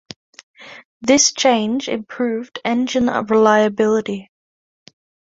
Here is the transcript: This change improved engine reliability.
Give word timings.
This 1.01 1.31
change 1.31 1.87
improved 1.87 2.57
engine 2.65 3.05
reliability. 3.05 4.31